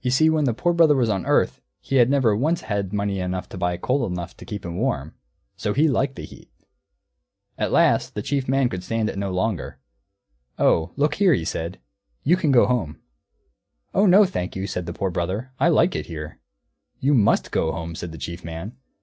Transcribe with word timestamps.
You 0.00 0.10
see 0.10 0.30
when 0.30 0.44
the 0.46 0.54
Poor 0.54 0.72
Brother 0.72 0.96
was 0.96 1.10
on 1.10 1.26
earth 1.26 1.60
he 1.78 1.96
had 1.96 2.08
never 2.08 2.34
once 2.34 2.62
had 2.62 2.94
money 2.94 3.20
enough 3.20 3.46
to 3.50 3.58
buy 3.58 3.76
coal 3.76 4.06
enough 4.06 4.34
to 4.38 4.44
keep 4.46 4.64
him 4.64 4.78
warm; 4.78 5.16
so 5.54 5.74
he 5.74 5.86
liked 5.86 6.16
the 6.16 6.24
heat. 6.24 6.50
At 7.58 7.70
last 7.70 8.14
the 8.14 8.22
Chief 8.22 8.48
Man 8.48 8.70
could 8.70 8.82
stand 8.82 9.10
it 9.10 9.18
no 9.18 9.30
longer. 9.30 9.80
"Oh, 10.58 10.92
look 10.96 11.16
here," 11.16 11.34
he 11.34 11.44
said, 11.44 11.78
"you 12.22 12.38
can 12.38 12.52
go 12.52 12.64
home." 12.64 13.02
"Oh 13.92 14.06
no, 14.06 14.24
thank 14.24 14.56
you," 14.56 14.66
said 14.66 14.86
the 14.86 14.94
Poor 14.94 15.10
Brother, 15.10 15.52
"I 15.60 15.68
like 15.68 15.94
it 15.94 16.06
here." 16.06 16.40
"You 16.98 17.12
must 17.12 17.50
go 17.50 17.70
home," 17.70 17.94
said 17.94 18.12
the 18.12 18.16
Chief 18.16 18.46
Man. 18.46 18.78